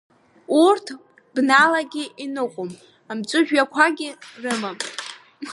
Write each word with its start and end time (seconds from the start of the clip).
Урҭ 0.63 0.85
бналагьы 1.33 2.03
иныҟәом, 2.23 2.71
амҵәыжәҩақәагьы 3.11 4.09
рымам. 4.41 4.77